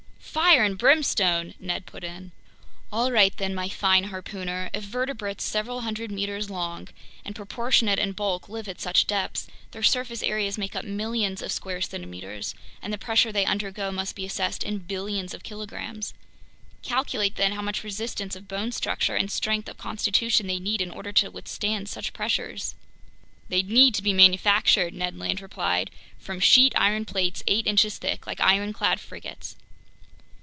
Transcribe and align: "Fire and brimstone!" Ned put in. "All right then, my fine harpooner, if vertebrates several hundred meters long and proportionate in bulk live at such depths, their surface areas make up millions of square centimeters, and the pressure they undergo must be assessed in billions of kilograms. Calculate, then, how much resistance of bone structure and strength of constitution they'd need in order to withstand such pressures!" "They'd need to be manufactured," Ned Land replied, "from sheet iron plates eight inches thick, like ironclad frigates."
"Fire 0.41 0.63
and 0.63 0.77
brimstone!" 0.77 1.55
Ned 1.59 1.85
put 1.85 2.05
in. 2.05 2.31
"All 2.89 3.11
right 3.11 3.35
then, 3.35 3.53
my 3.53 3.67
fine 3.67 4.05
harpooner, 4.05 4.69
if 4.73 4.81
vertebrates 4.85 5.43
several 5.43 5.81
hundred 5.81 6.09
meters 6.09 6.49
long 6.49 6.87
and 7.25 7.35
proportionate 7.35 7.99
in 7.99 8.13
bulk 8.13 8.47
live 8.47 8.69
at 8.69 8.79
such 8.79 9.07
depths, 9.07 9.47
their 9.71 9.83
surface 9.83 10.23
areas 10.23 10.57
make 10.57 10.73
up 10.73 10.85
millions 10.85 11.41
of 11.41 11.51
square 11.51 11.81
centimeters, 11.81 12.55
and 12.81 12.93
the 12.93 12.97
pressure 12.97 13.33
they 13.33 13.43
undergo 13.45 13.91
must 13.91 14.15
be 14.15 14.25
assessed 14.25 14.63
in 14.63 14.79
billions 14.79 15.33
of 15.33 15.43
kilograms. 15.43 16.13
Calculate, 16.81 17.35
then, 17.35 17.51
how 17.51 17.61
much 17.61 17.83
resistance 17.83 18.33
of 18.33 18.47
bone 18.47 18.71
structure 18.71 19.15
and 19.17 19.29
strength 19.29 19.67
of 19.67 19.77
constitution 19.77 20.47
they'd 20.47 20.61
need 20.63 20.81
in 20.81 20.91
order 20.91 21.11
to 21.11 21.29
withstand 21.29 21.89
such 21.89 22.13
pressures!" 22.13 22.75
"They'd 23.49 23.69
need 23.69 23.93
to 23.95 24.01
be 24.01 24.13
manufactured," 24.13 24.93
Ned 24.93 25.17
Land 25.17 25.41
replied, 25.41 25.91
"from 26.17 26.39
sheet 26.39 26.71
iron 26.77 27.03
plates 27.03 27.43
eight 27.47 27.67
inches 27.67 27.97
thick, 27.97 28.25
like 28.25 28.39
ironclad 28.39 29.01
frigates." 29.01 29.57